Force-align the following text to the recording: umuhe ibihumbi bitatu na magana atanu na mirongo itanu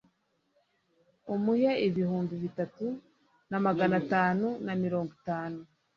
umuhe 1.35 1.71
ibihumbi 1.87 2.35
bitatu 2.43 2.85
na 3.49 3.57
magana 3.65 3.93
atanu 4.01 4.47
na 4.65 4.73
mirongo 4.81 5.09
itanu 5.19 5.59